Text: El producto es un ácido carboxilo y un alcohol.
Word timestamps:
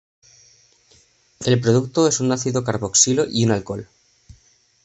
El 1.45 1.61
producto 1.61 2.07
es 2.07 2.21
un 2.21 2.31
ácido 2.31 2.63
carboxilo 2.63 3.25
y 3.29 3.45
un 3.45 3.51
alcohol. 3.51 3.87